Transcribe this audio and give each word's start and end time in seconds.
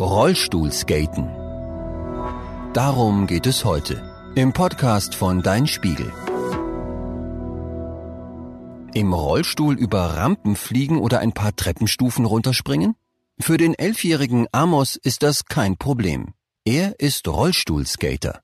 Rollstuhlskaten. 0.00 1.28
Darum 2.72 3.26
geht 3.26 3.46
es 3.46 3.66
heute 3.66 4.02
im 4.34 4.54
Podcast 4.54 5.14
von 5.14 5.42
Dein 5.42 5.66
Spiegel. 5.66 6.10
Im 8.94 9.12
Rollstuhl 9.12 9.78
über 9.78 10.16
Rampen 10.16 10.56
fliegen 10.56 10.98
oder 10.98 11.18
ein 11.18 11.32
paar 11.32 11.54
Treppenstufen 11.54 12.24
runterspringen? 12.24 12.94
Für 13.38 13.58
den 13.58 13.74
elfjährigen 13.74 14.46
Amos 14.52 14.96
ist 14.96 15.22
das 15.22 15.44
kein 15.44 15.76
Problem. 15.76 16.32
Er 16.64 16.98
ist 16.98 17.28
Rollstuhlskater. 17.28 18.40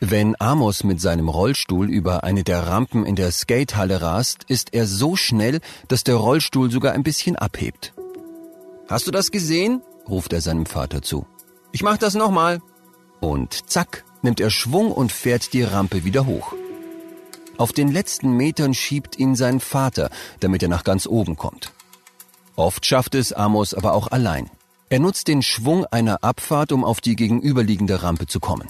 Wenn 0.00 0.40
Amos 0.40 0.84
mit 0.84 1.02
seinem 1.02 1.28
Rollstuhl 1.28 1.90
über 1.90 2.24
eine 2.24 2.44
der 2.44 2.66
Rampen 2.66 3.04
in 3.04 3.14
der 3.14 3.30
Skatehalle 3.30 4.00
rast, 4.00 4.44
ist 4.48 4.72
er 4.72 4.86
so 4.86 5.16
schnell, 5.16 5.60
dass 5.88 6.02
der 6.02 6.16
Rollstuhl 6.16 6.70
sogar 6.70 6.94
ein 6.94 7.02
bisschen 7.02 7.36
abhebt. 7.36 7.92
Hast 8.88 9.06
du 9.06 9.10
das 9.10 9.30
gesehen? 9.30 9.82
ruft 10.08 10.32
er 10.32 10.40
seinem 10.40 10.66
Vater 10.66 11.02
zu. 11.02 11.26
Ich 11.72 11.82
mach 11.82 11.98
das 11.98 12.14
nochmal. 12.14 12.60
Und 13.20 13.68
zack, 13.68 14.04
nimmt 14.22 14.38
er 14.38 14.50
Schwung 14.50 14.92
und 14.92 15.10
fährt 15.10 15.52
die 15.52 15.62
Rampe 15.62 16.04
wieder 16.04 16.26
hoch. 16.26 16.54
Auf 17.58 17.72
den 17.72 17.90
letzten 17.90 18.32
Metern 18.32 18.74
schiebt 18.74 19.18
ihn 19.18 19.34
sein 19.34 19.60
Vater, 19.60 20.10
damit 20.40 20.62
er 20.62 20.68
nach 20.68 20.84
ganz 20.84 21.06
oben 21.06 21.36
kommt. 21.36 21.72
Oft 22.54 22.86
schafft 22.86 23.14
es 23.14 23.32
Amos 23.32 23.74
aber 23.74 23.94
auch 23.94 24.08
allein. 24.08 24.50
Er 24.88 25.00
nutzt 25.00 25.26
den 25.26 25.42
Schwung 25.42 25.84
einer 25.86 26.22
Abfahrt, 26.22 26.70
um 26.70 26.84
auf 26.84 27.00
die 27.00 27.16
gegenüberliegende 27.16 28.04
Rampe 28.04 28.26
zu 28.26 28.38
kommen. 28.38 28.68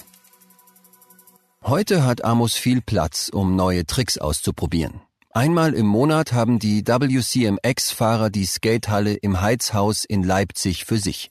Heute 1.62 2.04
hat 2.04 2.24
Amos 2.24 2.54
viel 2.54 2.80
Platz, 2.80 3.28
um 3.28 3.54
neue 3.54 3.84
Tricks 3.84 4.16
auszuprobieren. 4.16 5.02
Einmal 5.36 5.74
im 5.74 5.84
Monat 5.84 6.32
haben 6.32 6.58
die 6.58 6.82
WCMX-Fahrer 6.86 8.30
die 8.30 8.46
Skatehalle 8.46 9.12
im 9.12 9.42
Heizhaus 9.42 10.06
in 10.06 10.22
Leipzig 10.22 10.86
für 10.86 10.96
sich. 10.96 11.30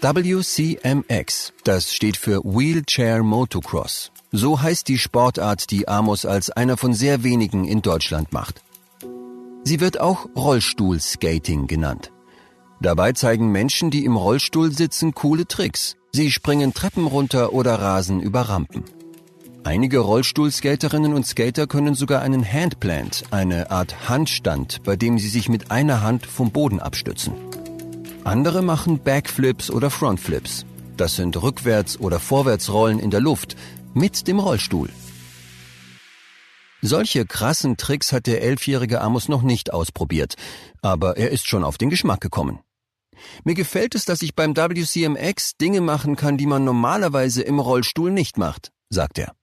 WCMX, 0.00 1.52
das 1.62 1.92
steht 1.92 2.16
für 2.16 2.42
Wheelchair 2.42 3.22
Motocross. 3.22 4.12
So 4.32 4.62
heißt 4.62 4.88
die 4.88 4.96
Sportart, 4.96 5.70
die 5.70 5.86
Amos 5.88 6.24
als 6.24 6.48
einer 6.48 6.78
von 6.78 6.94
sehr 6.94 7.22
wenigen 7.22 7.66
in 7.66 7.82
Deutschland 7.82 8.32
macht. 8.32 8.62
Sie 9.64 9.80
wird 9.80 10.00
auch 10.00 10.30
Rollstuhlskating 10.34 11.66
genannt. 11.66 12.12
Dabei 12.80 13.12
zeigen 13.12 13.52
Menschen, 13.52 13.90
die 13.90 14.06
im 14.06 14.16
Rollstuhl 14.16 14.72
sitzen, 14.72 15.12
coole 15.12 15.46
Tricks. 15.46 15.96
Sie 16.12 16.30
springen 16.30 16.72
Treppen 16.72 17.06
runter 17.06 17.52
oder 17.52 17.74
rasen 17.74 18.22
über 18.22 18.40
Rampen. 18.48 18.84
Einige 19.66 19.98
Rollstuhlskaterinnen 19.98 21.12
und 21.12 21.26
Skater 21.26 21.66
können 21.66 21.96
sogar 21.96 22.22
einen 22.22 22.44
Handplant, 22.44 23.24
eine 23.32 23.72
Art 23.72 24.08
Handstand, 24.08 24.84
bei 24.84 24.94
dem 24.94 25.18
sie 25.18 25.28
sich 25.28 25.48
mit 25.48 25.72
einer 25.72 26.02
Hand 26.02 26.24
vom 26.24 26.52
Boden 26.52 26.78
abstützen. 26.78 27.34
Andere 28.22 28.62
machen 28.62 29.00
Backflips 29.00 29.68
oder 29.72 29.90
Frontflips. 29.90 30.66
Das 30.96 31.16
sind 31.16 31.36
Rückwärts- 31.36 31.98
oder 31.98 32.20
Vorwärtsrollen 32.20 33.00
in 33.00 33.10
der 33.10 33.18
Luft 33.18 33.56
mit 33.92 34.28
dem 34.28 34.38
Rollstuhl. 34.38 34.88
Solche 36.80 37.26
krassen 37.26 37.76
Tricks 37.76 38.12
hat 38.12 38.28
der 38.28 38.42
elfjährige 38.42 39.00
Amos 39.00 39.28
noch 39.28 39.42
nicht 39.42 39.72
ausprobiert, 39.72 40.36
aber 40.80 41.16
er 41.16 41.32
ist 41.32 41.48
schon 41.48 41.64
auf 41.64 41.76
den 41.76 41.90
Geschmack 41.90 42.20
gekommen. 42.20 42.60
Mir 43.42 43.54
gefällt 43.54 43.96
es, 43.96 44.04
dass 44.04 44.22
ich 44.22 44.36
beim 44.36 44.56
WCMX 44.56 45.56
Dinge 45.56 45.80
machen 45.80 46.14
kann, 46.14 46.36
die 46.36 46.46
man 46.46 46.62
normalerweise 46.62 47.42
im 47.42 47.58
Rollstuhl 47.58 48.12
nicht 48.12 48.38
macht, 48.38 48.70
sagt 48.90 49.18
er. 49.18 49.34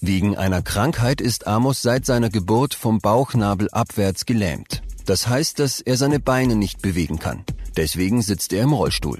Wegen 0.00 0.36
einer 0.36 0.62
Krankheit 0.62 1.20
ist 1.20 1.48
Amos 1.48 1.82
seit 1.82 2.06
seiner 2.06 2.28
Geburt 2.30 2.74
vom 2.74 3.00
Bauchnabel 3.00 3.68
abwärts 3.70 4.26
gelähmt. 4.26 4.82
Das 5.06 5.26
heißt, 5.26 5.58
dass 5.58 5.80
er 5.80 5.96
seine 5.96 6.20
Beine 6.20 6.54
nicht 6.54 6.82
bewegen 6.82 7.18
kann. 7.18 7.42
Deswegen 7.76 8.22
sitzt 8.22 8.52
er 8.52 8.62
im 8.62 8.72
Rollstuhl. 8.72 9.18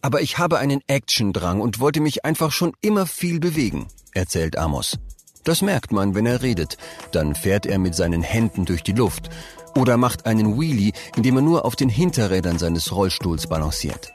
Aber 0.00 0.22
ich 0.22 0.38
habe 0.38 0.58
einen 0.58 0.80
Actiondrang 0.86 1.60
und 1.60 1.78
wollte 1.78 2.00
mich 2.00 2.24
einfach 2.24 2.52
schon 2.52 2.72
immer 2.80 3.06
viel 3.06 3.38
bewegen, 3.38 3.88
erzählt 4.12 4.56
Amos. 4.56 4.98
Das 5.44 5.60
merkt 5.60 5.92
man, 5.92 6.14
wenn 6.14 6.24
er 6.24 6.40
redet. 6.40 6.78
Dann 7.12 7.34
fährt 7.34 7.66
er 7.66 7.78
mit 7.78 7.94
seinen 7.94 8.22
Händen 8.22 8.64
durch 8.64 8.82
die 8.82 8.92
Luft 8.92 9.28
oder 9.76 9.98
macht 9.98 10.24
einen 10.24 10.58
Wheelie, 10.58 10.92
indem 11.16 11.36
er 11.36 11.42
nur 11.42 11.64
auf 11.66 11.76
den 11.76 11.90
Hinterrädern 11.90 12.58
seines 12.58 12.92
Rollstuhls 12.92 13.46
balanciert. 13.46 14.12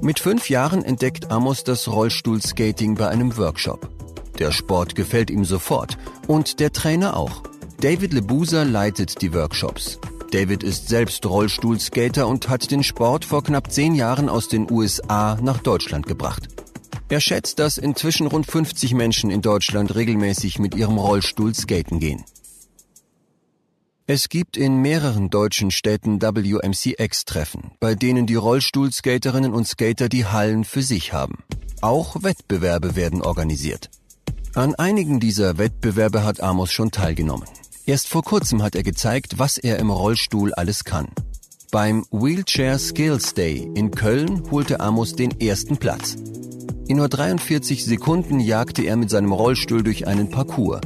Mit 0.00 0.20
fünf 0.20 0.48
Jahren 0.48 0.84
entdeckt 0.84 1.30
Amos 1.30 1.64
das 1.64 1.88
Rollstuhlskating 1.88 2.94
bei 2.94 3.08
einem 3.08 3.36
Workshop. 3.36 3.95
Der 4.38 4.52
Sport 4.52 4.94
gefällt 4.94 5.30
ihm 5.30 5.44
sofort 5.44 5.96
und 6.26 6.60
der 6.60 6.72
Trainer 6.72 7.16
auch. 7.16 7.42
David 7.80 8.12
Lebuser 8.12 8.64
leitet 8.64 9.22
die 9.22 9.32
Workshops. 9.32 9.98
David 10.30 10.62
ist 10.62 10.88
selbst 10.88 11.24
Rollstuhlskater 11.24 12.26
und 12.26 12.48
hat 12.48 12.70
den 12.70 12.82
Sport 12.82 13.24
vor 13.24 13.42
knapp 13.42 13.70
zehn 13.70 13.94
Jahren 13.94 14.28
aus 14.28 14.48
den 14.48 14.70
USA 14.70 15.38
nach 15.40 15.58
Deutschland 15.58 16.06
gebracht. 16.06 16.48
Er 17.08 17.20
schätzt, 17.20 17.60
dass 17.60 17.78
inzwischen 17.78 18.26
rund 18.26 18.46
50 18.46 18.92
Menschen 18.94 19.30
in 19.30 19.40
Deutschland 19.40 19.94
regelmäßig 19.94 20.58
mit 20.58 20.74
ihrem 20.74 20.98
Rollstuhl 20.98 21.54
skaten 21.54 22.00
gehen. 22.00 22.24
Es 24.08 24.28
gibt 24.28 24.56
in 24.56 24.82
mehreren 24.82 25.30
deutschen 25.30 25.70
Städten 25.70 26.22
WMCX-Treffen, 26.22 27.72
bei 27.80 27.94
denen 27.94 28.26
die 28.26 28.36
Rollstuhlskaterinnen 28.36 29.52
und 29.52 29.66
Skater 29.66 30.08
die 30.08 30.26
Hallen 30.26 30.64
für 30.64 30.82
sich 30.82 31.12
haben. 31.12 31.38
Auch 31.80 32.22
Wettbewerbe 32.22 32.96
werden 32.96 33.22
organisiert. 33.22 33.90
An 34.56 34.74
einigen 34.74 35.20
dieser 35.20 35.58
Wettbewerbe 35.58 36.24
hat 36.24 36.40
Amos 36.40 36.72
schon 36.72 36.90
teilgenommen. 36.90 37.46
Erst 37.84 38.08
vor 38.08 38.22
kurzem 38.22 38.62
hat 38.62 38.74
er 38.74 38.82
gezeigt, 38.82 39.38
was 39.38 39.58
er 39.58 39.78
im 39.78 39.90
Rollstuhl 39.90 40.54
alles 40.54 40.84
kann. 40.84 41.08
Beim 41.70 42.06
Wheelchair 42.10 42.78
Skills 42.78 43.34
Day 43.34 43.70
in 43.74 43.90
Köln 43.90 44.50
holte 44.50 44.80
Amos 44.80 45.14
den 45.14 45.38
ersten 45.42 45.76
Platz. 45.76 46.16
In 46.88 46.96
nur 46.96 47.10
43 47.10 47.84
Sekunden 47.84 48.40
jagte 48.40 48.82
er 48.84 48.96
mit 48.96 49.10
seinem 49.10 49.32
Rollstuhl 49.32 49.82
durch 49.82 50.06
einen 50.06 50.30
Parcours. 50.30 50.80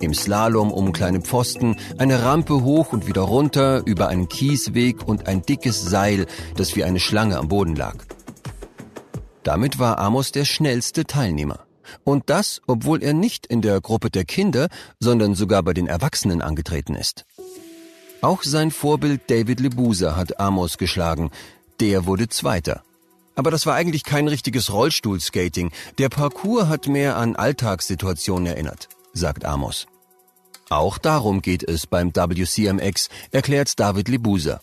Im 0.00 0.14
Slalom 0.14 0.72
um 0.72 0.92
kleine 0.92 1.20
Pfosten, 1.20 1.76
eine 1.98 2.24
Rampe 2.24 2.64
hoch 2.64 2.92
und 2.92 3.06
wieder 3.06 3.22
runter, 3.22 3.86
über 3.86 4.08
einen 4.08 4.28
Kiesweg 4.28 5.06
und 5.06 5.28
ein 5.28 5.42
dickes 5.42 5.80
Seil, 5.80 6.26
das 6.56 6.74
wie 6.74 6.82
eine 6.82 6.98
Schlange 6.98 7.38
am 7.38 7.46
Boden 7.46 7.76
lag. 7.76 7.98
Damit 9.44 9.78
war 9.78 10.00
Amos 10.00 10.32
der 10.32 10.44
schnellste 10.44 11.04
Teilnehmer. 11.04 11.60
Und 12.04 12.30
das, 12.30 12.60
obwohl 12.66 13.02
er 13.02 13.14
nicht 13.14 13.46
in 13.46 13.62
der 13.62 13.80
Gruppe 13.80 14.10
der 14.10 14.24
Kinder, 14.24 14.68
sondern 15.00 15.34
sogar 15.34 15.62
bei 15.62 15.74
den 15.74 15.86
Erwachsenen 15.86 16.42
angetreten 16.42 16.94
ist. 16.94 17.24
Auch 18.20 18.42
sein 18.44 18.70
Vorbild 18.70 19.22
David 19.28 19.60
Lebuser 19.60 20.16
hat 20.16 20.38
Amos 20.38 20.78
geschlagen. 20.78 21.30
Der 21.80 22.06
wurde 22.06 22.28
Zweiter. 22.28 22.82
Aber 23.34 23.50
das 23.50 23.66
war 23.66 23.74
eigentlich 23.74 24.04
kein 24.04 24.28
richtiges 24.28 24.72
Rollstuhlskating. 24.72 25.72
Der 25.98 26.08
Parcours 26.08 26.68
hat 26.68 26.86
mehr 26.86 27.16
an 27.16 27.34
Alltagssituationen 27.34 28.46
erinnert, 28.46 28.88
sagt 29.12 29.44
Amos. 29.44 29.86
Auch 30.68 30.98
darum 30.98 31.42
geht 31.42 31.62
es 31.62 31.86
beim 31.86 32.14
WCMX, 32.14 33.08
erklärt 33.30 33.78
David 33.80 34.08
Lebuser. 34.08 34.60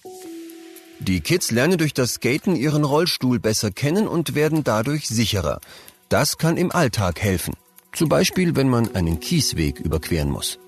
Die 0.99 1.21
Kids 1.21 1.51
lernen 1.51 1.77
durch 1.77 1.93
das 1.93 2.15
Skaten 2.15 2.55
ihren 2.55 2.83
Rollstuhl 2.83 3.39
besser 3.39 3.71
kennen 3.71 4.07
und 4.07 4.35
werden 4.35 4.63
dadurch 4.63 5.07
sicherer. 5.07 5.61
Das 6.09 6.39
kann 6.39 6.57
im 6.57 6.71
Alltag 6.71 7.21
helfen. 7.21 7.53
Zum 7.93 8.09
Beispiel, 8.09 8.55
wenn 8.55 8.67
man 8.67 8.95
einen 8.95 9.19
Kiesweg 9.19 9.79
überqueren 9.79 10.31
muss. 10.31 10.59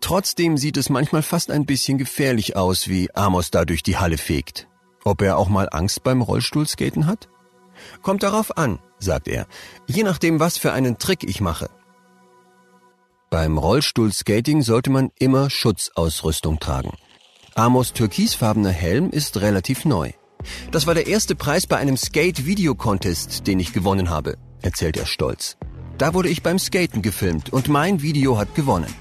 Trotzdem 0.00 0.56
sieht 0.56 0.76
es 0.76 0.88
manchmal 0.88 1.22
fast 1.22 1.50
ein 1.50 1.66
bisschen 1.66 1.98
gefährlich 1.98 2.56
aus, 2.56 2.88
wie 2.88 3.14
Amos 3.14 3.50
da 3.50 3.64
durch 3.64 3.82
die 3.82 3.96
Halle 3.96 4.18
fegt. 4.18 4.68
Ob 5.04 5.20
er 5.22 5.36
auch 5.36 5.48
mal 5.48 5.68
Angst 5.70 6.02
beim 6.02 6.22
Rollstuhlskaten 6.22 7.06
hat? 7.06 7.28
Kommt 8.02 8.22
darauf 8.22 8.56
an, 8.56 8.78
sagt 8.98 9.28
er, 9.28 9.46
je 9.86 10.02
nachdem, 10.02 10.40
was 10.40 10.56
für 10.58 10.72
einen 10.72 10.98
Trick 10.98 11.24
ich 11.24 11.40
mache. 11.40 11.70
Beim 13.30 13.58
Rollstuhlskating 13.58 14.62
sollte 14.62 14.90
man 14.90 15.10
immer 15.18 15.50
Schutzausrüstung 15.50 16.60
tragen. 16.60 16.92
Amos 17.54 17.92
türkisfarbener 17.92 18.70
Helm 18.70 19.10
ist 19.10 19.40
relativ 19.40 19.84
neu. 19.84 20.12
Das 20.70 20.86
war 20.86 20.94
der 20.94 21.06
erste 21.06 21.34
Preis 21.34 21.66
bei 21.66 21.76
einem 21.76 21.96
Skate-Video-Contest, 21.96 23.46
den 23.46 23.60
ich 23.60 23.72
gewonnen 23.72 24.10
habe, 24.10 24.36
erzählt 24.62 24.96
er 24.96 25.06
stolz. 25.06 25.56
Da 25.98 26.14
wurde 26.14 26.28
ich 26.28 26.42
beim 26.42 26.58
Skaten 26.58 27.02
gefilmt 27.02 27.52
und 27.52 27.68
mein 27.68 28.02
Video 28.02 28.38
hat 28.38 28.54
gewonnen. 28.54 28.92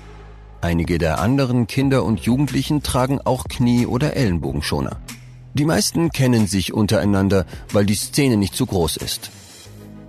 Einige 0.62 0.98
der 0.98 1.20
anderen 1.20 1.68
Kinder 1.68 2.04
und 2.04 2.20
Jugendlichen 2.20 2.84
tragen 2.84 3.22
auch 3.22 3.46
Knie- 3.46 3.86
oder 3.86 4.18
Ellenbogenschoner. 4.18 5.00
Die 5.54 5.66
meisten 5.66 6.10
kennen 6.10 6.48
sich 6.48 6.74
untereinander, 6.74 7.46
weil 7.72 7.86
die 7.86 7.96
Szene 7.96 8.36
nicht 8.36 8.56
so 8.56 8.66
groß 8.66 8.98
ist. 8.98 9.32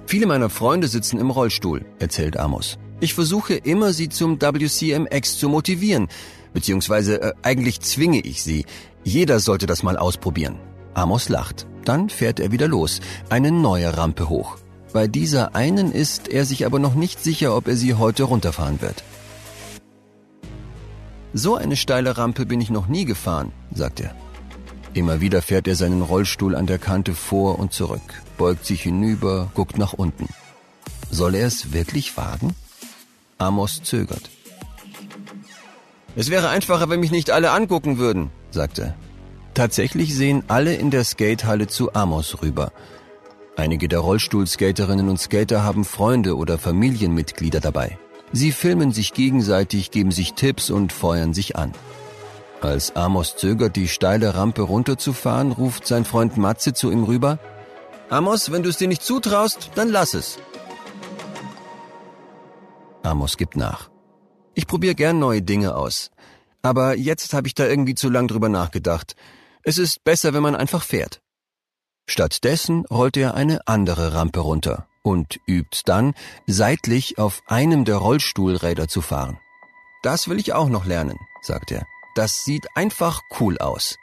Viele 0.06 0.26
meiner 0.26 0.50
Freunde 0.50 0.88
sitzen 0.88 1.20
im 1.20 1.30
Rollstuhl, 1.30 1.84
erzählt 2.00 2.36
Amos. 2.36 2.78
Ich 2.98 3.14
versuche 3.14 3.54
immer, 3.54 3.92
sie 3.92 4.08
zum 4.08 4.40
WCMX 4.42 5.38
zu 5.38 5.48
motivieren, 5.48 6.08
beziehungsweise 6.52 7.22
äh, 7.22 7.32
eigentlich 7.42 7.80
zwinge 7.80 8.20
ich 8.20 8.42
sie. 8.42 8.66
Jeder 9.04 9.40
sollte 9.40 9.66
das 9.66 9.82
mal 9.82 9.96
ausprobieren. 9.96 10.58
Amos 10.94 11.28
lacht. 11.28 11.66
Dann 11.84 12.10
fährt 12.10 12.40
er 12.40 12.52
wieder 12.52 12.68
los, 12.68 13.00
eine 13.30 13.50
neue 13.50 13.96
Rampe 13.96 14.28
hoch. 14.28 14.56
Bei 14.92 15.06
dieser 15.06 15.54
einen 15.54 15.92
ist 15.92 16.28
er 16.28 16.44
sich 16.44 16.66
aber 16.66 16.78
noch 16.78 16.94
nicht 16.94 17.22
sicher, 17.22 17.56
ob 17.56 17.68
er 17.68 17.76
sie 17.76 17.94
heute 17.94 18.24
runterfahren 18.24 18.80
wird. 18.80 19.02
So 21.32 21.54
eine 21.54 21.76
steile 21.76 22.18
Rampe 22.18 22.44
bin 22.44 22.60
ich 22.60 22.70
noch 22.70 22.88
nie 22.88 23.04
gefahren, 23.04 23.52
sagt 23.72 24.00
er. 24.00 24.14
Immer 24.92 25.20
wieder 25.20 25.42
fährt 25.42 25.68
er 25.68 25.76
seinen 25.76 26.02
Rollstuhl 26.02 26.56
an 26.56 26.66
der 26.66 26.78
Kante 26.78 27.14
vor 27.14 27.60
und 27.60 27.72
zurück, 27.72 28.22
beugt 28.36 28.66
sich 28.66 28.82
hinüber, 28.82 29.50
guckt 29.54 29.78
nach 29.78 29.92
unten. 29.92 30.28
Soll 31.10 31.36
er 31.36 31.46
es 31.46 31.72
wirklich 31.72 32.16
wagen? 32.16 32.54
Amos 33.38 33.82
zögert. 33.84 34.28
Es 36.16 36.30
wäre 36.30 36.48
einfacher, 36.48 36.90
wenn 36.90 36.98
mich 36.98 37.12
nicht 37.12 37.30
alle 37.30 37.52
angucken 37.52 37.98
würden, 37.98 38.30
sagt 38.50 38.80
er. 38.80 38.96
Tatsächlich 39.60 40.16
sehen 40.16 40.42
alle 40.48 40.74
in 40.74 40.90
der 40.90 41.04
Skatehalle 41.04 41.66
zu 41.66 41.92
Amos 41.92 42.40
rüber. 42.40 42.72
Einige 43.58 43.88
der 43.88 43.98
Rollstuhlskaterinnen 43.98 45.10
und 45.10 45.20
Skater 45.20 45.62
haben 45.62 45.84
Freunde 45.84 46.38
oder 46.38 46.56
Familienmitglieder 46.56 47.60
dabei. 47.60 47.98
Sie 48.32 48.52
filmen 48.52 48.90
sich 48.90 49.12
gegenseitig, 49.12 49.90
geben 49.90 50.12
sich 50.12 50.32
Tipps 50.32 50.70
und 50.70 50.94
feuern 50.94 51.34
sich 51.34 51.56
an. 51.56 51.72
Als 52.62 52.96
Amos 52.96 53.36
zögert, 53.36 53.76
die 53.76 53.86
steile 53.86 54.34
Rampe 54.34 54.62
runterzufahren, 54.62 55.52
ruft 55.52 55.86
sein 55.86 56.06
Freund 56.06 56.38
Matze 56.38 56.72
zu 56.72 56.90
ihm 56.90 57.04
rüber. 57.04 57.38
Amos, 58.08 58.50
wenn 58.50 58.62
du 58.62 58.70
es 58.70 58.78
dir 58.78 58.88
nicht 58.88 59.02
zutraust, 59.02 59.72
dann 59.74 59.90
lass 59.90 60.14
es. 60.14 60.38
Amos 63.02 63.36
gibt 63.36 63.56
nach. 63.56 63.90
Ich 64.54 64.66
probiere 64.66 64.94
gern 64.94 65.18
neue 65.18 65.42
Dinge 65.42 65.74
aus. 65.74 66.10
Aber 66.62 66.96
jetzt 66.96 67.34
habe 67.34 67.46
ich 67.46 67.54
da 67.54 67.66
irgendwie 67.66 67.94
zu 67.94 68.08
lang 68.08 68.26
drüber 68.26 68.48
nachgedacht. 68.48 69.16
Es 69.62 69.78
ist 69.78 70.04
besser, 70.04 70.32
wenn 70.32 70.42
man 70.42 70.56
einfach 70.56 70.82
fährt. 70.82 71.20
Stattdessen 72.06 72.86
rollt 72.86 73.16
er 73.16 73.34
eine 73.34 73.66
andere 73.66 74.14
Rampe 74.14 74.40
runter 74.40 74.88
und 75.02 75.38
übt 75.46 75.82
dann, 75.84 76.14
seitlich 76.46 77.18
auf 77.18 77.42
einem 77.46 77.84
der 77.84 77.96
Rollstuhlräder 77.96 78.88
zu 78.88 79.00
fahren. 79.00 79.38
Das 80.02 80.28
will 80.28 80.38
ich 80.38 80.52
auch 80.52 80.68
noch 80.68 80.86
lernen, 80.86 81.18
sagt 81.42 81.70
er. 81.72 81.86
Das 82.14 82.44
sieht 82.44 82.66
einfach 82.74 83.20
cool 83.38 83.58
aus. 83.58 83.96